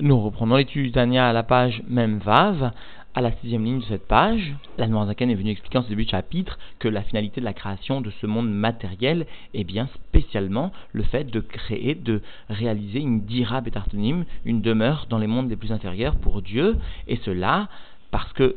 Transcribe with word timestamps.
Nous 0.00 0.20
reprenons 0.20 0.54
l'étude 0.54 0.92
Tania 0.92 1.28
à 1.28 1.32
la 1.32 1.42
page 1.42 1.82
même 1.88 2.18
Vav, 2.18 2.70
à 3.16 3.20
la 3.20 3.32
sixième 3.32 3.64
ligne 3.64 3.80
de 3.80 3.84
cette 3.86 4.06
page. 4.06 4.54
La 4.76 4.86
Zaken 4.86 5.28
est 5.28 5.34
venu 5.34 5.50
expliquer 5.50 5.78
en 5.78 5.82
ce 5.82 5.88
début 5.88 6.04
de 6.04 6.10
chapitre 6.10 6.56
que 6.78 6.86
la 6.86 7.02
finalité 7.02 7.40
de 7.40 7.44
la 7.44 7.52
création 7.52 8.00
de 8.00 8.12
ce 8.20 8.26
monde 8.28 8.48
matériel 8.48 9.26
est 9.54 9.64
bien 9.64 9.88
spécialement 9.88 10.70
le 10.92 11.02
fait 11.02 11.24
de 11.24 11.40
créer, 11.40 11.96
de 11.96 12.22
réaliser 12.48 13.00
une 13.00 13.22
dira 13.22 13.60
betartonim, 13.60 14.24
une 14.44 14.60
demeure 14.60 15.06
dans 15.10 15.18
les 15.18 15.26
mondes 15.26 15.50
les 15.50 15.56
plus 15.56 15.72
inférieurs 15.72 16.14
pour 16.14 16.42
Dieu, 16.42 16.76
et 17.08 17.16
cela 17.24 17.66
parce 18.12 18.32
que 18.34 18.54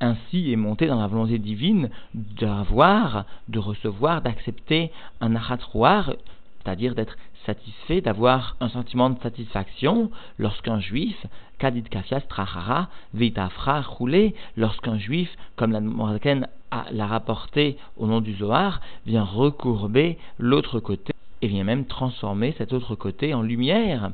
ainsi 0.00 0.50
est 0.50 0.56
monté 0.56 0.88
dans 0.88 1.00
la 1.00 1.06
volonté 1.06 1.38
divine 1.38 1.90
d'avoir, 2.12 3.24
de 3.46 3.60
recevoir, 3.60 4.20
d'accepter 4.20 4.90
un 5.20 5.36
achatrouar, 5.36 6.14
c'est-à-dire 6.58 6.96
d'être 6.96 7.16
satisfait, 7.46 8.00
d'avoir 8.00 8.56
un 8.60 8.68
sentiment 8.68 9.10
de 9.10 9.20
satisfaction 9.20 10.10
lorsqu'un 10.38 10.80
juif, 10.80 11.16
kadid 11.58 11.88
kafias 11.88 12.22
trahara, 12.22 12.88
vitafra 13.14 13.82
roulé, 13.82 14.34
lorsqu'un 14.56 14.98
juif, 14.98 15.30
comme 15.56 15.72
la 15.72 15.80
Mordaken 15.80 16.46
l'a 16.90 17.06
rapporté 17.06 17.76
au 17.96 18.06
nom 18.06 18.20
du 18.20 18.34
Zohar, 18.34 18.80
vient 19.06 19.24
recourber 19.24 20.18
l'autre 20.38 20.80
côté 20.80 21.12
et 21.42 21.48
vient 21.48 21.64
même 21.64 21.86
transformer 21.86 22.54
cet 22.56 22.72
autre 22.72 22.94
côté 22.94 23.34
en 23.34 23.42
lumière. 23.42 24.10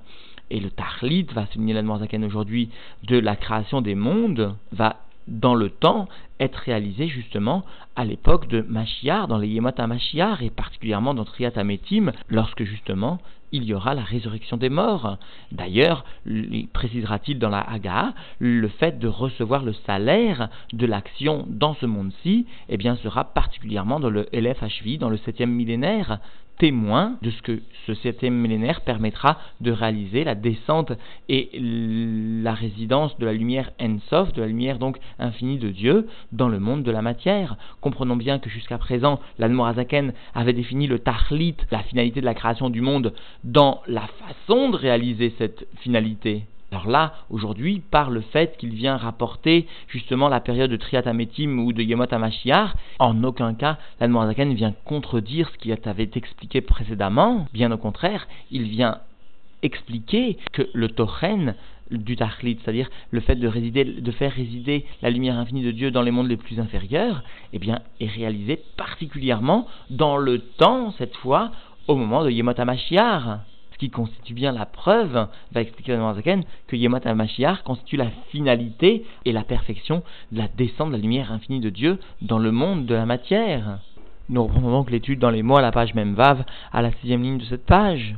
Et 0.50 0.60
le 0.60 0.70
Tahlit 0.70 1.26
va 1.34 1.46
souligner 1.46 1.74
la 1.74 1.82
Mordaken 1.82 2.24
aujourd'hui 2.24 2.70
de 3.04 3.18
la 3.18 3.36
création 3.36 3.80
des 3.82 3.94
mondes, 3.94 4.54
va 4.72 4.96
dans 5.28 5.54
le 5.54 5.70
temps 5.70 6.08
être 6.40 6.56
réalisé 6.56 7.06
justement 7.08 7.64
à 7.96 8.04
l'époque 8.04 8.48
de 8.48 8.62
Machiar, 8.62 9.28
dans 9.28 9.38
les 9.38 9.48
Yemot 9.48 9.70
Machiar, 9.86 10.42
et 10.42 10.50
particulièrement 10.50 11.14
dans 11.14 11.24
Triat 11.24 11.52
Ametim, 11.56 12.12
lorsque 12.28 12.64
justement 12.64 13.18
il 13.52 13.64
y 13.64 13.74
aura 13.74 13.94
la 13.94 14.02
résurrection 14.02 14.56
des 14.56 14.68
morts. 14.68 15.16
D'ailleurs, 15.52 16.04
précisera-t-il 16.72 17.38
dans 17.38 17.48
la 17.48 17.60
Haga, 17.60 18.12
le 18.38 18.68
fait 18.68 18.98
de 18.98 19.08
recevoir 19.08 19.64
le 19.64 19.72
salaire 19.72 20.48
de 20.72 20.86
l'action 20.86 21.46
dans 21.48 21.74
ce 21.74 21.86
monde-ci, 21.86 22.46
eh 22.68 22.76
bien, 22.76 22.96
sera 22.96 23.24
particulièrement 23.24 24.00
dans 24.00 24.10
le 24.10 24.26
LFHV, 24.32 24.98
dans 24.98 25.08
le 25.08 25.16
septième 25.18 25.50
millénaire, 25.50 26.18
témoin 26.58 27.16
de 27.22 27.30
ce 27.30 27.42
que 27.42 27.62
ce 27.86 27.94
septième 27.94 28.34
millénaire 28.34 28.82
permettra 28.82 29.38
de 29.60 29.72
réaliser 29.72 30.24
la 30.24 30.34
descente 30.34 30.92
et 31.28 31.50
la 31.54 32.52
résidence 32.52 33.16
de 33.18 33.24
la 33.24 33.32
lumière 33.32 33.70
Ensof, 33.80 34.32
de 34.32 34.42
la 34.42 34.48
lumière 34.48 34.78
donc 34.78 34.98
infinie 35.18 35.58
de 35.58 35.70
Dieu, 35.70 36.06
dans 36.32 36.48
le 36.48 36.58
monde 36.58 36.82
de 36.82 36.90
la 36.90 37.02
matière. 37.02 37.56
Comprenons 37.80 38.16
bien 38.16 38.38
que 38.38 38.50
jusqu'à 38.50 38.78
présent, 38.78 39.20
l'Admorazaken 39.38 40.12
avait 40.34 40.52
défini 40.52 40.86
le 40.86 40.98
Tahlit, 40.98 41.56
la 41.70 41.82
finalité 41.82 42.20
de 42.20 42.26
la 42.26 42.34
création 42.34 42.68
du 42.68 42.82
monde, 42.82 43.14
dans 43.44 43.80
la 43.86 44.06
façon 44.06 44.68
de 44.68 44.76
réaliser 44.76 45.34
cette 45.38 45.66
finalité. 45.80 46.44
Alors 46.70 46.88
là, 46.88 47.14
aujourd'hui, 47.30 47.80
par 47.90 48.10
le 48.10 48.20
fait 48.20 48.56
qu'il 48.58 48.74
vient 48.74 48.98
rapporter 48.98 49.66
justement 49.88 50.28
la 50.28 50.40
période 50.40 50.70
de 50.70 50.76
Triatametim 50.76 51.58
ou 51.58 51.72
de 51.72 51.82
Yemot 51.82 52.04
HaMashiach, 52.10 52.74
en 52.98 53.24
aucun 53.24 53.54
cas, 53.54 53.78
l'Admorazaken 54.00 54.52
vient 54.52 54.74
contredire 54.84 55.48
ce 55.48 55.56
qui 55.56 55.72
avait 55.72 56.10
expliqué 56.14 56.60
précédemment. 56.60 57.46
Bien 57.54 57.72
au 57.72 57.78
contraire, 57.78 58.28
il 58.50 58.64
vient 58.64 58.98
expliquer 59.62 60.36
que 60.52 60.68
le 60.74 60.88
Tochen 60.88 61.54
du 61.90 62.16
Tachlit, 62.16 62.58
c'est-à-dire 62.62 62.90
le 63.10 63.20
fait 63.20 63.36
de 63.36 64.10
faire 64.10 64.32
résider 64.32 64.84
la 65.00 65.08
lumière 65.08 65.38
infinie 65.38 65.64
de 65.64 65.70
Dieu 65.70 65.90
dans 65.90 66.02
les 66.02 66.10
mondes 66.10 66.28
les 66.28 66.36
plus 66.36 66.60
inférieurs, 66.60 67.22
eh 67.54 67.58
bien, 67.58 67.80
est 67.98 68.06
réalisé 68.06 68.60
particulièrement 68.76 69.66
dans 69.88 70.18
le 70.18 70.38
temps, 70.38 70.92
cette 70.98 71.16
fois, 71.16 71.50
au 71.86 71.96
moment 71.96 72.24
de 72.24 72.30
Yemot 72.30 72.52
HaMashiach 72.58 73.38
qui 73.78 73.90
constitue 73.90 74.34
bien 74.34 74.52
la 74.52 74.66
preuve, 74.66 75.28
va 75.52 75.60
expliquer 75.60 75.96
le 75.96 76.14
Zaken, 76.14 76.44
que 76.66 76.76
Yemot 76.76 76.98
HaMashiach 77.04 77.62
constitue 77.62 77.96
la 77.96 78.10
finalité 78.30 79.04
et 79.24 79.32
la 79.32 79.44
perfection 79.44 80.02
de 80.32 80.38
la 80.38 80.48
descente 80.48 80.88
de 80.88 80.96
la 80.96 81.02
lumière 81.02 81.32
infinie 81.32 81.60
de 81.60 81.70
Dieu 81.70 81.98
dans 82.22 82.38
le 82.38 82.52
monde 82.52 82.86
de 82.86 82.94
la 82.94 83.06
matière. 83.06 83.78
Nous 84.28 84.44
reprenons 84.44 84.72
donc 84.72 84.90
l'étude 84.90 85.20
dans 85.20 85.30
les 85.30 85.42
mots 85.42 85.56
à 85.56 85.62
la 85.62 85.72
page 85.72 85.94
même 85.94 86.14
Vav, 86.14 86.44
à 86.72 86.82
la 86.82 86.92
sixième 86.92 87.22
ligne 87.22 87.38
de 87.38 87.44
cette 87.44 87.64
page. 87.64 88.14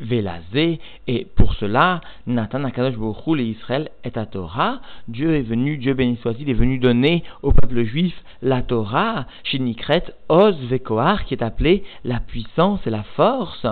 Vélazé, 0.00 0.78
et 1.08 1.26
pour 1.34 1.54
cela, 1.54 2.00
Nathan 2.26 2.62
Akadosh 2.62 2.96
Baruch 2.96 3.40
et 3.40 3.44
Israël 3.44 3.90
est 4.04 4.16
à 4.16 4.26
Torah. 4.26 4.80
Dieu 5.08 5.34
est 5.34 5.42
venu, 5.42 5.76
Dieu 5.76 5.94
béni 5.94 6.16
soit-il, 6.22 6.48
est 6.48 6.54
venu 6.54 6.78
donner 6.78 7.24
au 7.42 7.52
peuple 7.52 7.82
juif 7.82 8.14
la 8.40 8.62
Torah, 8.62 9.26
Shinikret, 9.42 10.04
Oz 10.28 10.56
Vekoar, 10.68 11.24
qui 11.24 11.34
est 11.34 11.42
appelée 11.42 11.82
la 12.04 12.20
puissance 12.20 12.86
et 12.86 12.90
la 12.90 13.02
force. 13.02 13.66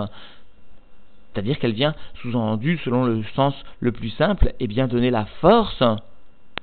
C'est-à-dire 1.37 1.59
qu'elle 1.59 1.73
vient, 1.73 1.93
sous-entendu, 2.23 2.79
selon 2.83 3.05
le 3.05 3.23
sens 3.35 3.53
le 3.79 3.91
plus 3.91 4.09
simple, 4.09 4.53
et 4.59 4.65
bien 4.65 4.87
donner 4.87 5.11
la 5.11 5.25
force 5.39 5.83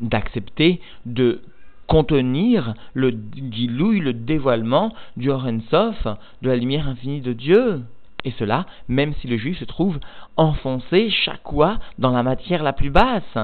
d'accepter 0.01 0.81
de 1.07 1.43
contenir 1.87 2.75
le 2.93 3.12
guilouille, 3.12 4.01
le 4.01 4.12
dévoilement 4.12 4.93
du 5.17 5.31
Sof, 5.71 6.09
de 6.43 6.49
la 6.49 6.57
lumière 6.57 6.89
infinie 6.89 7.21
de 7.21 7.33
Dieu. 7.33 7.83
Et 8.25 8.33
cela, 8.33 8.67
même 8.89 9.15
si 9.21 9.29
le 9.29 9.37
juif 9.37 9.61
se 9.61 9.65
trouve 9.65 10.01
enfoncé 10.37 11.09
chaque 11.09 11.49
fois 11.49 11.79
dans 12.01 12.11
la 12.11 12.25
matière 12.25 12.65
la 12.65 12.73
plus 12.73 12.91
basse. 12.91 13.39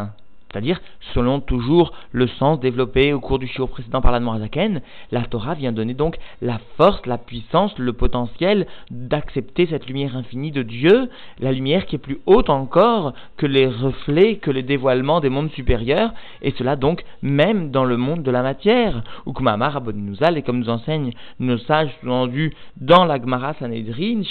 C'est-à-dire, 0.50 0.80
selon 1.14 1.40
toujours 1.40 1.92
le 2.10 2.26
sens 2.26 2.58
développé 2.58 3.12
au 3.12 3.20
cours 3.20 3.38
du 3.38 3.46
shiur 3.46 3.68
précédent 3.68 4.00
par 4.00 4.10
la 4.10 4.18
Noirzaken, 4.18 4.80
la 5.12 5.22
Torah 5.22 5.54
vient 5.54 5.70
donner 5.70 5.94
donc 5.94 6.16
la 6.42 6.58
force, 6.76 7.06
la 7.06 7.18
puissance, 7.18 7.78
le 7.78 7.92
potentiel 7.92 8.66
d'accepter 8.90 9.66
cette 9.66 9.86
lumière 9.86 10.16
infinie 10.16 10.50
de 10.50 10.62
Dieu, 10.62 11.08
la 11.38 11.52
lumière 11.52 11.86
qui 11.86 11.96
est 11.96 12.00
plus 12.00 12.18
haute 12.26 12.50
encore 12.50 13.12
que 13.36 13.46
les 13.46 13.66
reflets, 13.66 14.36
que 14.36 14.50
les 14.50 14.64
dévoilements 14.64 15.20
des 15.20 15.28
mondes 15.28 15.52
supérieurs, 15.52 16.12
et 16.42 16.52
cela 16.58 16.74
donc 16.74 17.04
même 17.22 17.70
dans 17.70 17.84
le 17.84 17.96
monde 17.96 18.24
de 18.24 18.30
la 18.32 18.42
matière. 18.42 19.04
Ou 19.26 19.32
Nouzal, 19.94 20.36
et 20.36 20.42
comme 20.42 20.58
nous 20.58 20.68
enseignent 20.68 21.12
nos 21.38 21.58
sages 21.58 21.90
sous 22.00 22.50
dans 22.76 23.04
la 23.04 23.20
Gemara 23.20 23.54
Sanhedrin, 23.54 24.22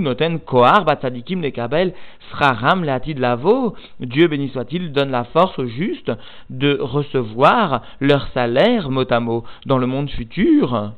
Noten 0.00 0.40
Kohar 0.40 0.84
Batzadikim 0.84 1.42
Lekabel 1.42 1.92
Sraram 2.30 2.84
Leatid 2.84 3.18
Lavo, 3.18 3.74
Dieu 4.00 4.26
béni 4.26 4.48
soit-il, 4.48 4.92
donne 4.92 5.10
la 5.10 5.27
force 5.32 5.64
juste 5.66 6.12
de 6.50 6.78
recevoir 6.80 7.82
leur 8.00 8.28
salaire 8.28 8.90
mot 8.90 9.10
à 9.10 9.20
mot 9.20 9.44
dans 9.66 9.78
le 9.78 9.86
monde 9.86 10.10
futur. 10.10 10.92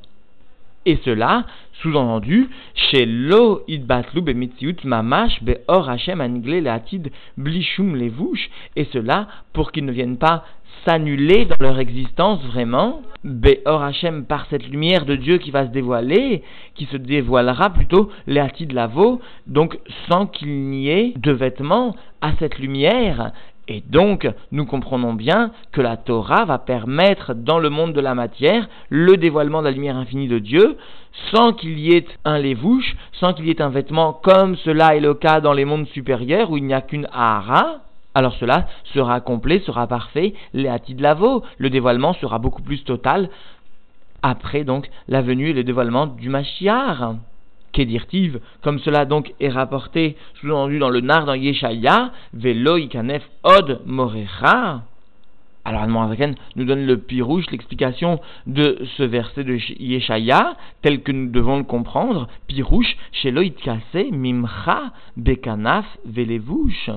Et 0.87 0.99
cela, 1.05 1.45
sous-entendu, 1.83 2.49
chez 2.75 3.05
Lo 3.05 3.63
Idbatlu 3.69 4.23
Bemitziut 4.23 4.77
Mamash 4.85 5.43
Beor 5.43 5.91
Hashem 5.91 6.23
Anigle 6.23 6.63
Leatid 6.63 7.11
Blishum 7.37 7.97
Levouche, 7.97 8.49
et 8.77 8.87
cela 8.93 9.29
pour 9.53 9.73
qu'ils 9.73 9.85
ne 9.85 9.93
viennent 9.93 10.17
pas 10.17 10.45
s'annuler 10.87 11.45
dans 11.45 11.57
leur 11.61 11.79
existence 11.79 12.43
vraiment, 12.47 13.03
Beor 13.25 13.83
Hashem 13.83 14.25
par 14.25 14.47
cette 14.49 14.67
lumière 14.67 15.05
de 15.05 15.17
Dieu 15.17 15.37
qui 15.37 15.51
va 15.51 15.67
se 15.67 15.71
dévoiler, 15.71 16.43
qui 16.75 16.87
se 16.87 16.97
dévoilera 16.97 17.69
plutôt 17.71 18.11
Leatid 18.27 18.73
Lavo, 18.73 19.21
donc 19.47 19.79
sans 20.09 20.27
qu'il 20.27 20.71
n'y 20.71 20.89
ait 20.89 21.13
de 21.17 21.33
vêtements 21.33 21.95
à 22.23 22.33
cette 22.39 22.59
lumière, 22.59 23.33
et 23.73 23.85
donc, 23.89 24.29
nous 24.51 24.67
comprenons 24.67 25.15
bien 25.15 25.53
que 25.71 25.81
la 25.81 25.97
Torah 25.97 26.45
va 26.45 26.59
permettre 26.59 27.35
dans 27.35 27.61
le 27.61 27.71
monde 27.71 27.93
de 27.93 28.01
la 28.01 28.17
matière 28.17 28.69
le 28.89 29.17
dévoilement 29.17 29.61
de 29.61 29.67
la 29.67 29.71
lumière 29.71 29.97
infinie 29.97 30.27
de 30.27 30.41
Dieu, 30.41 30.77
sans 31.31 31.53
qu'il 31.53 31.79
y 31.79 31.95
ait 31.95 32.07
un 32.25 32.37
lévouche, 32.39 32.97
sans 33.13 33.33
qu'il 33.33 33.47
y 33.47 33.51
ait 33.51 33.63
un 33.63 33.69
vêtement 33.69 34.13
comme 34.13 34.57
cela 34.57 34.97
est 34.97 35.01
le 35.01 35.15
cas 35.15 35.41
dans 35.41 35.53
les 35.53 35.65
mondes 35.65 35.87
supérieurs 35.87 36.51
où 36.51 36.57
il 36.57 36.65
n'y 36.65 36.75
a 36.75 36.81
qu'une 36.81 37.07
Ahara. 37.13 37.77
Alors 38.17 38.35
cela 38.41 38.67
sera 38.93 39.21
complet, 39.21 39.61
sera 39.61 39.87
parfait, 39.87 40.35
de 40.53 41.01
Lavo, 41.01 41.45
le 41.59 41.71
dévoilement 41.71 42.13
sera 42.15 42.41
beaucoup 42.41 42.63
plus 42.63 42.83
total 42.83 43.31
après 44.21 44.65
donc 44.65 44.91
la 45.07 45.23
venue 45.23 45.51
et 45.51 45.55
le 45.55 45.63
dévoilement 45.63 46.07
du 46.07 46.29
Mashiach. 46.29 47.15
Kedirtiv, 47.73 48.41
comme 48.63 48.79
cela 48.81 49.05
donc 49.05 49.33
est 49.41 49.49
rapporté, 49.49 50.17
sous-entendu 50.41 50.79
dans 50.79 50.91
le 50.91 51.01
Nar 51.01 51.27
dans 51.27 51.35
Yeshaya, 51.35 52.13
Velo 52.33 52.77
Ikanef 52.77 53.23
Od 53.45 53.81
Morecha. 53.87 54.83
Alors, 55.65 55.83
Admorazaken 55.83 56.35
nous 56.57 56.65
donne 56.65 56.87
le 56.87 56.97
pirouche, 56.97 57.45
l'explication 57.51 58.19
de 58.47 58.79
ce 58.97 59.03
verset 59.03 59.45
de 59.45 59.59
Yeshaya, 59.79 60.57
tel 60.83 61.03
que 61.03 61.13
nous 61.13 61.31
devons 61.31 61.59
le 61.59 61.65
comprendre. 61.65 62.29
Pirouche, 62.47 62.97
Shelo 63.13 63.43
Itkase 63.43 64.11
Mimcha 64.11 64.93
Bekanaf 65.17 65.85
Velevouche. 66.07 66.91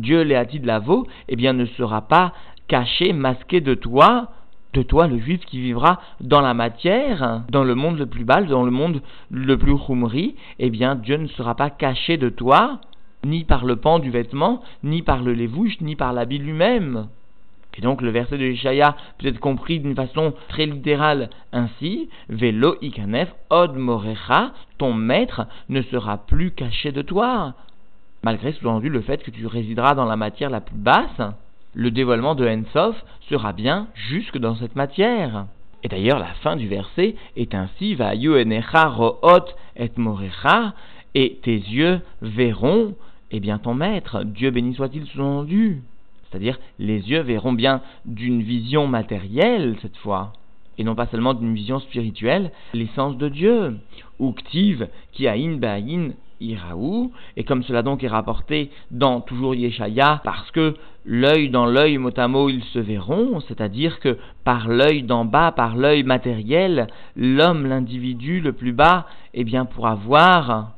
Dieu, 0.00 0.22
Léati 0.22 0.60
de 0.60 0.66
Lavo, 0.66 1.06
eh 1.28 1.36
bien, 1.36 1.52
ne 1.52 1.64
sera 1.64 2.02
pas 2.02 2.32
caché, 2.66 3.12
masqué 3.12 3.60
de 3.60 3.74
toi, 3.74 4.28
de 4.74 4.82
toi, 4.82 5.06
le 5.06 5.18
juif 5.18 5.44
qui 5.46 5.60
vivra 5.60 6.00
dans 6.20 6.40
la 6.40 6.54
matière, 6.54 7.42
dans 7.50 7.64
le 7.64 7.74
monde 7.74 7.98
le 7.98 8.06
plus 8.06 8.24
bas, 8.24 8.42
dans 8.42 8.64
le 8.64 8.70
monde 8.70 9.02
le 9.30 9.56
plus 9.56 9.76
khumri, 9.76 10.36
eh 10.58 10.70
bien 10.70 10.94
Dieu 10.94 11.16
ne 11.16 11.26
sera 11.28 11.54
pas 11.54 11.70
caché 11.70 12.16
de 12.16 12.28
toi, 12.28 12.80
ni 13.24 13.44
par 13.44 13.64
le 13.64 13.76
pan 13.76 13.98
du 13.98 14.10
vêtement, 14.10 14.62
ni 14.84 15.02
par 15.02 15.22
le 15.22 15.32
lévouche, 15.32 15.80
ni 15.80 15.96
par 15.96 16.12
l'habit 16.12 16.38
lui-même. 16.38 17.08
Et 17.78 17.80
donc 17.80 18.02
le 18.02 18.10
verset 18.10 18.38
de 18.38 18.44
Ishaya 18.44 18.96
peut 19.18 19.28
être 19.28 19.38
compris 19.38 19.78
d'une 19.78 19.94
façon 19.94 20.34
très 20.48 20.66
littérale 20.66 21.30
ainsi, 21.52 22.08
Velo 22.28 22.76
ikanef 22.82 23.32
od 23.50 23.76
morecha, 23.76 24.50
ton 24.78 24.92
maître 24.92 25.46
ne 25.68 25.82
sera 25.82 26.18
plus 26.18 26.50
caché 26.50 26.90
de 26.90 27.02
toi. 27.02 27.54
malgré 28.24 28.52
sous-entendu 28.52 28.88
le 28.88 29.00
fait 29.00 29.22
que 29.22 29.30
tu 29.30 29.46
résideras 29.46 29.94
dans 29.94 30.06
la 30.06 30.16
matière 30.16 30.50
la 30.50 30.60
plus 30.60 30.76
basse, 30.76 31.20
le 31.78 31.92
dévoilement 31.92 32.34
de 32.34 32.44
Ensof 32.44 32.96
sera 33.28 33.52
bien 33.52 33.86
jusque 33.94 34.36
dans 34.36 34.56
cette 34.56 34.74
matière. 34.74 35.46
Et 35.84 35.88
d'ailleurs, 35.88 36.18
la 36.18 36.34
fin 36.42 36.56
du 36.56 36.66
verset 36.66 37.14
est 37.36 37.54
ainsi 37.54 37.94
Va 37.94 38.14
ro'ot 38.88 39.44
et 39.76 39.90
morecha, 39.96 40.74
et 41.14 41.38
tes 41.40 41.54
yeux 41.54 42.00
verront, 42.20 42.96
eh 43.30 43.38
bien, 43.38 43.58
ton 43.58 43.74
maître, 43.74 44.24
Dieu 44.24 44.50
béni 44.50 44.74
soit-il 44.74 45.06
sous-entendu. 45.06 45.82
C'est-à-dire, 46.24 46.58
les 46.80 47.08
yeux 47.08 47.20
verront 47.20 47.52
bien 47.52 47.80
d'une 48.04 48.42
vision 48.42 48.88
matérielle 48.88 49.76
cette 49.80 49.98
fois, 49.98 50.32
et 50.78 50.84
non 50.84 50.96
pas 50.96 51.06
seulement 51.06 51.32
d'une 51.32 51.54
vision 51.54 51.78
spirituelle, 51.78 52.50
l'essence 52.74 53.16
de 53.16 53.28
Dieu. 53.28 53.78
Uktiv, 54.18 54.88
qui 55.12 55.28
a 55.28 55.34
in 55.34 55.58
et 56.40 57.44
comme 57.44 57.62
cela 57.62 57.82
donc 57.82 58.04
est 58.04 58.08
rapporté 58.08 58.70
dans 58.90 59.20
toujours 59.20 59.54
Yeshaya, 59.54 60.20
parce 60.24 60.50
que 60.52 60.74
l'œil 61.04 61.50
dans 61.50 61.66
l'œil 61.66 61.98
motamo 61.98 62.48
ils 62.48 62.62
se 62.64 62.78
verront, 62.78 63.40
c'est-à-dire 63.48 63.98
que 64.00 64.16
par 64.44 64.68
l'œil 64.68 65.02
d'en 65.02 65.24
bas, 65.24 65.52
par 65.52 65.76
l'œil 65.76 66.04
matériel, 66.04 66.86
l'homme, 67.16 67.66
l'individu 67.66 68.40
le 68.40 68.52
plus 68.52 68.72
bas, 68.72 69.06
eh 69.34 69.44
bien 69.44 69.64
pourra 69.64 69.94
voir 69.94 70.72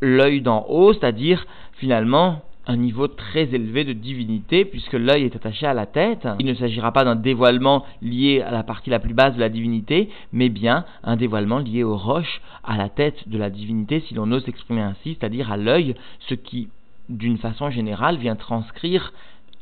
l'œil 0.00 0.40
d'en 0.40 0.64
haut, 0.68 0.92
c'est-à-dire 0.92 1.46
finalement 1.74 2.42
un 2.66 2.76
niveau 2.76 3.08
très 3.08 3.54
élevé 3.54 3.84
de 3.84 3.92
divinité, 3.92 4.64
puisque 4.64 4.94
l'œil 4.94 5.24
est 5.24 5.36
attaché 5.36 5.66
à 5.66 5.74
la 5.74 5.86
tête. 5.86 6.26
Il 6.38 6.46
ne 6.46 6.54
s'agira 6.54 6.92
pas 6.92 7.04
d'un 7.04 7.16
dévoilement 7.16 7.84
lié 8.02 8.42
à 8.42 8.50
la 8.50 8.62
partie 8.62 8.90
la 8.90 8.98
plus 8.98 9.14
basse 9.14 9.34
de 9.34 9.40
la 9.40 9.48
divinité, 9.48 10.08
mais 10.32 10.48
bien 10.48 10.84
un 11.02 11.16
dévoilement 11.16 11.58
lié 11.58 11.82
aux 11.82 11.96
roches, 11.96 12.40
à 12.62 12.76
la 12.76 12.88
tête 12.88 13.28
de 13.28 13.38
la 13.38 13.50
divinité, 13.50 14.00
si 14.00 14.14
l'on 14.14 14.30
ose 14.32 14.44
s'exprimer 14.44 14.80
ainsi, 14.80 15.16
c'est-à-dire 15.18 15.52
à, 15.52 15.56
l'œil, 15.56 15.94
ce 16.20 16.34
qui, 16.34 16.68
d'une 17.08 17.38
façon 17.38 17.70
générale, 17.70 18.16
vient 18.16 18.36
transcrire 18.36 19.12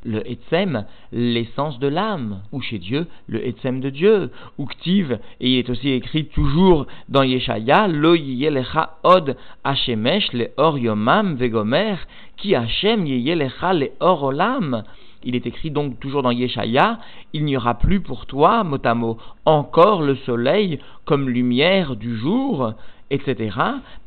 le 0.05 0.29
Etzem, 0.29 0.85
l'essence 1.13 1.79
de 1.79 1.89
l'âme, 1.89 2.43
ou 2.53 2.61
chez 2.61 2.79
Dieu, 2.79 3.07
le 3.29 3.47
Etzem 3.47 3.81
de 3.81 3.91
Dieu, 3.91 4.31
ou 4.59 4.67
Ktiv, 4.67 5.19
et 5.41 5.53
il 5.53 5.59
est 5.59 5.71
aussi 5.71 5.91
écrit 5.91 6.27
toujours 6.27 6.87
dans 7.09 7.23
Yeshaya, 7.23 7.89
Lo 7.89 8.15
yelecha 8.15 8.99
od 9.05 9.37
Hashemesh 9.65 10.33
le 10.33 10.49
or 10.57 10.79
yomam 10.79 11.37
vegomer, 11.37 11.97
qui 12.37 12.55
Hashem 12.55 13.07
yelecha 13.07 13.73
le 13.75 13.91
or 14.01 14.25
olam. 14.25 14.83
Il 15.25 15.37
est 15.37 15.47
écrit 15.47 15.71
donc 15.71 16.01
toujours 16.01 16.23
dans 16.23 16.33
Yeshaya, 16.33 16.99
il 17.33 17.45
n'y 17.45 17.57
aura 17.57 17.75
plus 17.75 18.01
pour 18.01 18.27
toi, 18.27 18.65
mot, 18.65 19.19
encore 19.45 20.03
le 20.03 20.17
soleil 20.17 20.81
comme 21.05 21.29
lumière 21.29 21.95
du 21.95 22.17
jour, 22.17 22.75
etc., 23.11 23.57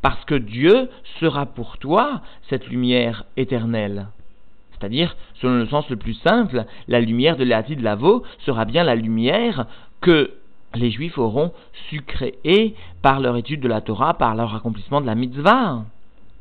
parce 0.02 0.24
que 0.24 0.34
Dieu 0.34 0.90
sera 1.20 1.46
pour 1.46 1.78
toi 1.78 2.20
cette 2.50 2.68
lumière 2.68 3.24
éternelle. 3.36 4.08
C'est-à-dire, 4.78 5.16
selon 5.40 5.54
le 5.54 5.66
sens 5.66 5.88
le 5.88 5.96
plus 5.96 6.14
simple, 6.14 6.64
la 6.88 7.00
lumière 7.00 7.36
de 7.36 7.44
l'Ati 7.44 7.76
de 7.76 7.82
Lavo 7.82 8.22
sera 8.44 8.64
bien 8.64 8.84
la 8.84 8.94
lumière 8.94 9.66
que 10.00 10.30
les 10.74 10.90
Juifs 10.90 11.18
auront 11.18 11.52
su 11.88 12.02
créer 12.02 12.74
par 13.02 13.20
leur 13.20 13.36
étude 13.36 13.60
de 13.60 13.68
la 13.68 13.80
Torah, 13.80 14.14
par 14.14 14.34
leur 14.34 14.54
accomplissement 14.54 15.00
de 15.00 15.06
la 15.06 15.14
mitzvah. 15.14 15.84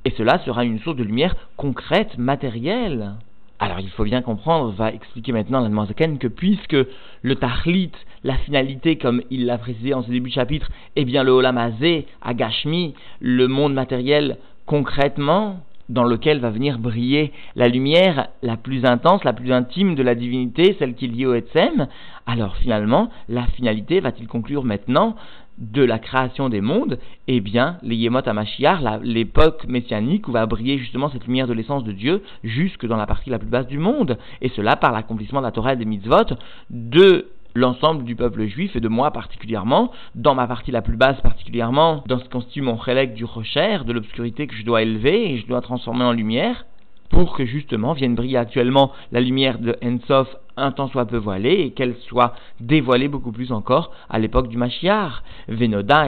Et 0.03 0.11
cela 0.11 0.39
sera 0.39 0.65
une 0.65 0.79
source 0.79 0.97
de 0.97 1.03
lumière 1.03 1.35
concrète, 1.57 2.17
matérielle. 2.17 3.13
Alors 3.57 3.79
il 3.79 3.89
faut 3.89 4.03
bien 4.03 4.21
comprendre, 4.21 4.71
va 4.71 4.91
expliquer 4.91 5.31
maintenant 5.31 5.61
la 5.61 5.85
Zaken, 5.85 6.17
que 6.17 6.27
puisque 6.27 6.75
le 7.21 7.35
Tahlit, 7.35 7.91
la 8.23 8.35
finalité, 8.35 8.97
comme 8.97 9.21
il 9.31 9.45
l'a 9.45 9.57
précisé 9.57 9.93
en 9.93 10.03
ce 10.03 10.11
début 10.11 10.29
de 10.29 10.35
chapitre, 10.35 10.69
est 10.95 11.05
bien 11.05 11.23
le 11.23 11.31
Olamazé, 11.31 12.05
Agashmi, 12.21 12.95
le 13.21 13.47
monde 13.47 13.73
matériel 13.73 14.37
concrètement, 14.65 15.61
dans 15.89 16.03
lequel 16.03 16.39
va 16.39 16.49
venir 16.49 16.79
briller 16.79 17.31
la 17.55 17.67
lumière 17.67 18.29
la 18.41 18.57
plus 18.57 18.85
intense, 18.85 19.23
la 19.23 19.33
plus 19.33 19.51
intime 19.51 19.95
de 19.95 20.03
la 20.03 20.15
divinité, 20.15 20.75
celle 20.79 20.95
qui 20.95 21.05
est 21.05 21.09
liée 21.09 21.25
au 21.25 21.33
Etzem, 21.33 21.87
alors 22.25 22.55
finalement, 22.57 23.09
la 23.29 23.45
finalité 23.47 23.99
va-t-il 23.99 24.27
conclure 24.27 24.63
maintenant 24.63 25.15
de 25.57 25.83
la 25.83 25.99
création 25.99 26.49
des 26.49 26.59
mondes? 26.59 26.99
Eh 27.27 27.39
bien, 27.39 27.77
les 27.81 27.95
Yemot 27.95 28.21
Mashiach, 28.33 28.79
l'époque 29.03 29.65
messianique 29.67 30.27
où 30.27 30.31
va 30.31 30.45
briller 30.45 30.77
justement 30.77 31.09
cette 31.09 31.25
lumière 31.27 31.47
de 31.47 31.53
l'essence 31.53 31.83
de 31.83 31.91
Dieu 31.91 32.23
jusque 32.43 32.85
dans 32.85 32.97
la 32.97 33.07
partie 33.07 33.29
la 33.29 33.39
plus 33.39 33.47
basse 33.47 33.67
du 33.67 33.77
monde, 33.77 34.17
et 34.41 34.49
cela 34.49 34.75
par 34.75 34.91
l'accomplissement 34.91 35.39
de 35.39 35.45
la 35.45 35.51
Torah 35.51 35.73
et 35.73 35.77
des 35.77 35.85
mitzvot, 35.85 36.35
de 36.69 37.27
l'ensemble 37.55 38.03
du 38.03 38.15
peuple 38.15 38.45
juif 38.45 38.75
et 38.75 38.81
de 38.81 38.87
moi 38.89 39.11
particulièrement, 39.11 39.91
dans 40.13 40.35
ma 40.35 40.45
partie 40.45 40.71
la 40.71 40.81
plus 40.81 40.97
basse 40.97 41.19
particulièrement, 41.21 42.03
dans 42.07 42.19
ce 42.19 42.29
constitue 42.29 42.61
mon 42.61 42.79
chélek 42.81 43.13
du 43.13 43.23
rocher, 43.23 43.79
de 43.85 43.93
l'obscurité 43.93 44.45
que 44.45 44.55
je 44.55 44.63
dois 44.63 44.81
élever 44.81 45.31
et 45.31 45.37
je 45.37 45.47
dois 45.47 45.61
transformer 45.61 46.03
en 46.03 46.11
lumière, 46.11 46.65
pour 47.09 47.35
que 47.35 47.45
justement 47.45 47.93
vienne 47.93 48.15
briller 48.15 48.37
actuellement 48.37 48.91
la 49.11 49.21
lumière 49.21 49.59
de 49.59 49.75
Ensof 49.83 50.35
un 50.57 50.71
temps 50.71 50.87
soit 50.87 51.05
peu 51.05 51.17
voilée 51.17 51.61
et 51.61 51.71
qu'elle 51.71 51.95
soit 52.07 52.33
dévoilée 52.59 53.07
beaucoup 53.07 53.31
plus 53.31 53.51
encore 53.51 53.91
à 54.09 54.19
l'époque 54.19 54.47
du 54.47 54.57
Mashiach. 54.57 55.21
Venoda, 55.47 56.07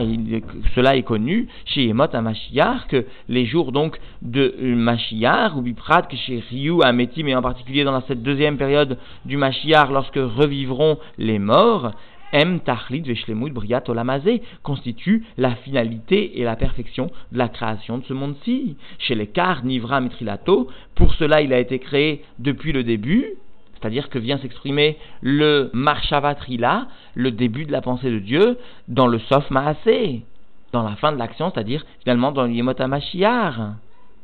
cela 0.74 0.96
est 0.96 1.02
connu 1.02 1.48
chez 1.66 1.84
Yemot 1.84 2.04
à 2.12 2.20
Mashiach, 2.22 2.86
que 2.88 3.04
les 3.28 3.46
jours 3.46 3.72
donc 3.72 3.98
de 4.22 4.54
Mashiach, 4.60 5.54
ou 5.54 5.62
Biprat, 5.62 6.02
que 6.02 6.16
chez 6.16 6.42
Ryu, 6.50 6.82
à 6.82 6.92
Métim, 6.92 7.28
et 7.28 7.34
en 7.34 7.42
particulier 7.42 7.84
dans 7.84 8.00
cette 8.02 8.22
deuxième 8.22 8.56
période 8.56 8.98
du 9.24 9.36
Mashiach, 9.36 9.90
lorsque 9.90 10.16
revivront 10.16 10.98
les 11.18 11.38
morts, 11.38 11.92
M. 12.32 12.60
Tachlit 12.60 13.02
Veshlemut 13.02 13.52
Briat 13.52 13.88
Olamazé 13.88 14.42
constitue 14.62 15.24
la 15.36 15.54
finalité 15.54 16.40
et 16.40 16.44
la 16.44 16.56
perfection 16.56 17.10
de 17.32 17.38
la 17.38 17.48
création 17.48 17.98
de 17.98 18.04
ce 18.04 18.12
monde-ci. 18.12 18.76
Chez 18.98 19.14
les 19.14 19.26
Kar, 19.26 19.64
Nivra, 19.64 20.00
Mitrilato, 20.00 20.68
pour 20.94 21.14
cela 21.14 21.40
il 21.40 21.52
a 21.52 21.58
été 21.58 21.78
créé 21.78 22.24
depuis 22.38 22.72
le 22.72 22.84
début, 22.84 23.24
c'est-à-dire 23.74 24.10
que 24.10 24.18
vient 24.18 24.38
s'exprimer 24.38 24.98
le 25.22 25.70
Marshavatrila, 25.72 26.88
le 27.14 27.30
début 27.30 27.64
de 27.64 27.72
la 27.72 27.80
pensée 27.80 28.10
de 28.10 28.18
Dieu, 28.18 28.58
dans 28.88 29.06
le 29.06 29.18
Sof 29.20 29.50
Maasé, 29.50 30.22
dans 30.72 30.82
la 30.82 30.96
fin 30.96 31.12
de 31.12 31.18
l'action, 31.18 31.50
c'est-à-dire 31.50 31.84
finalement 32.02 32.32
dans 32.32 32.44
l'Yemot 32.44 32.74
Mashiach. 32.86 33.54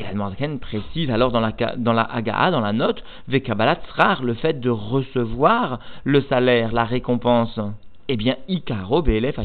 Et 0.01 0.07
Almanken 0.07 0.59
précise 0.59 1.09
alors 1.11 1.31
dans 1.31 1.41
la, 1.41 1.53
dans 1.77 1.93
la 1.93 2.51
dans 2.51 2.61
la 2.61 2.73
note, 2.73 3.05
Vekabalat 3.29 3.79
le 4.23 4.35
fait 4.35 4.61
de 4.61 4.69
recevoir 4.69 5.79
le 6.03 6.21
salaire, 6.23 6.73
la 6.73 6.85
récompense 6.85 7.61
eh 8.09 8.17
bien, 8.17 8.37
Ikaro 8.49 9.03
BLF 9.03 9.39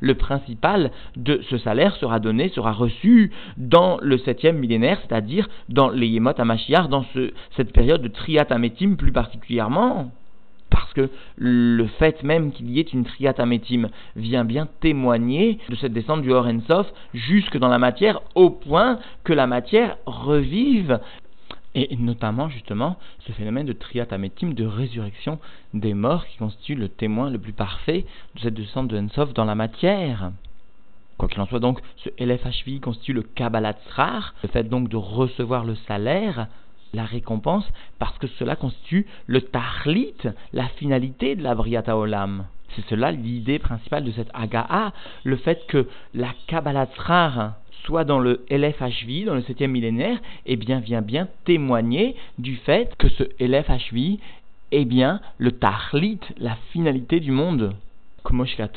le 0.00 0.14
principal 0.14 0.90
de 1.16 1.40
ce 1.48 1.58
salaire 1.58 1.96
sera 1.96 2.20
donné, 2.20 2.48
sera 2.48 2.72
reçu 2.72 3.32
dans 3.56 3.98
le 4.00 4.18
septième 4.18 4.58
millénaire, 4.58 5.00
c'est-à-dire 5.02 5.48
dans 5.68 5.90
les 5.90 6.06
Yemot 6.06 6.38
Amashiach, 6.38 6.88
dans 6.88 7.04
ce, 7.14 7.32
cette 7.56 7.72
période 7.72 8.02
de 8.02 8.08
Triat 8.08 8.46
plus 8.98 9.12
particulièrement. 9.12 10.10
Parce 10.70 10.92
que 10.92 11.08
le 11.36 11.86
fait 11.98 12.22
même 12.22 12.52
qu'il 12.52 12.70
y 12.70 12.78
ait 12.78 12.82
une 12.82 13.04
Triat 13.04 13.34
Ametim 13.38 13.88
vient 14.16 14.44
bien 14.44 14.68
témoigner 14.80 15.58
de 15.68 15.74
cette 15.76 15.92
descente 15.92 16.22
du 16.22 16.30
Horensof 16.30 16.86
jusque 17.14 17.56
dans 17.56 17.68
la 17.68 17.78
matière, 17.78 18.20
au 18.34 18.50
point 18.50 18.98
que 19.24 19.32
la 19.32 19.46
matière 19.46 19.96
revive 20.06 21.00
et 21.78 21.96
notamment 21.96 22.48
justement 22.48 22.98
ce 23.20 23.32
phénomène 23.32 23.66
de 23.66 23.72
triatamétim, 23.72 24.50
de 24.50 24.66
résurrection 24.66 25.38
des 25.74 25.94
morts 25.94 26.26
qui 26.26 26.38
constitue 26.38 26.74
le 26.74 26.88
témoin 26.88 27.30
le 27.30 27.38
plus 27.38 27.52
parfait 27.52 28.04
de 28.34 28.40
cette 28.40 28.54
descente 28.54 28.88
de 28.88 28.98
Ensov 28.98 29.32
dans 29.32 29.44
la 29.44 29.54
matière. 29.54 30.32
Quoi 31.16 31.28
qu'il 31.28 31.40
en 31.40 31.46
soit 31.46 31.60
donc, 31.60 31.80
ce 31.96 32.10
LFHV 32.18 32.80
constitue 32.80 33.12
le 33.12 33.22
Kabbalatzrar, 33.22 34.34
le 34.42 34.48
fait 34.48 34.68
donc 34.68 34.88
de 34.88 34.96
recevoir 34.96 35.64
le 35.64 35.74
salaire, 35.86 36.46
la 36.94 37.04
récompense, 37.04 37.68
parce 37.98 38.16
que 38.18 38.28
cela 38.38 38.56
constitue 38.56 39.06
le 39.26 39.42
Tahlit, 39.42 40.14
la 40.52 40.68
finalité 40.68 41.34
de 41.34 41.42
la 41.42 41.54
Briata 41.54 41.96
Olam. 41.96 42.46
C'est 42.74 42.86
cela 42.86 43.10
l'idée 43.10 43.58
principale 43.58 44.04
de 44.04 44.12
cette 44.12 44.30
Aga'a, 44.32 44.92
le 45.24 45.36
fait 45.36 45.66
que 45.66 45.88
la 46.14 46.28
Kabbalatzrar, 46.46 47.54
soit 47.88 48.04
dans 48.04 48.18
le 48.18 48.44
LFHV, 48.50 49.24
dans 49.24 49.34
le 49.34 49.40
septième 49.40 49.70
millénaire, 49.70 50.18
eh 50.44 50.56
bien, 50.56 50.78
vient 50.78 51.00
bien 51.00 51.26
témoigner 51.46 52.16
du 52.36 52.56
fait 52.56 52.94
que 52.98 53.08
ce 53.08 53.24
LFHV 53.40 54.18
est 54.72 54.84
bien 54.84 55.22
le 55.38 55.52
tahlit, 55.52 56.20
la 56.36 56.56
finalité 56.70 57.18
du 57.18 57.32
monde. 57.32 57.72
Comme 58.24 58.44
cela 58.46 58.68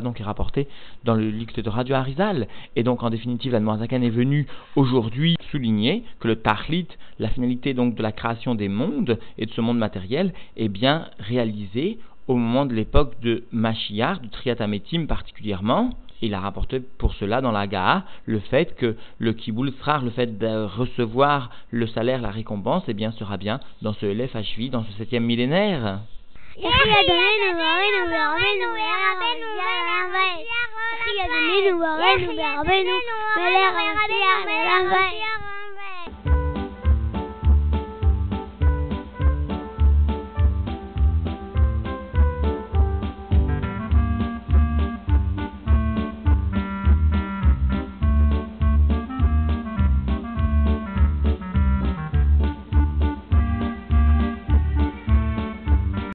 donc 0.00 0.20
est 0.20 0.24
rapporté 0.24 0.66
dans 1.04 1.14
le 1.14 1.30
Torah 1.62 1.84
du 1.84 1.94
Harizal. 1.94 2.48
Et 2.74 2.82
donc 2.82 3.04
en 3.04 3.10
définitive, 3.10 3.52
la 3.52 3.78
Zakan 3.78 4.02
est 4.02 4.10
venu 4.10 4.48
aujourd'hui 4.74 5.36
souligner 5.52 6.02
que 6.18 6.26
le 6.26 6.34
tahlit, 6.34 6.88
la 7.20 7.28
finalité 7.28 7.74
donc 7.74 7.94
de 7.94 8.02
la 8.02 8.10
création 8.10 8.56
des 8.56 8.68
mondes 8.68 9.20
et 9.38 9.46
de 9.46 9.52
ce 9.52 9.60
monde 9.60 9.78
matériel, 9.78 10.32
est 10.56 10.68
bien 10.68 11.06
réalisé 11.20 11.98
au 12.26 12.34
moment 12.34 12.66
de 12.66 12.74
l'époque 12.74 13.20
de 13.20 13.44
Mashiach, 13.52 14.20
de 14.20 14.28
Triatametim 14.28 15.06
particulièrement, 15.06 15.90
il 16.22 16.34
a 16.34 16.40
rapporté 16.40 16.80
pour 16.80 17.14
cela 17.14 17.40
dans 17.40 17.52
la 17.52 17.66
Ga'a 17.66 18.04
le 18.26 18.40
fait 18.40 18.76
que 18.76 18.96
le 19.18 19.32
Kiboul 19.32 19.72
Srar, 19.80 20.04
le 20.04 20.10
fait 20.10 20.38
de 20.38 20.64
recevoir 20.64 21.50
le 21.70 21.86
salaire, 21.86 22.20
la 22.20 22.30
récompense, 22.30 22.84
eh 22.88 22.94
bien, 22.94 23.12
sera 23.12 23.36
bien 23.36 23.60
dans 23.82 23.94
ce 23.94 24.06
LFHV, 24.06 24.70
dans 24.70 24.84
ce 24.84 24.92
septième 24.92 25.24
millénaire. 25.24 26.00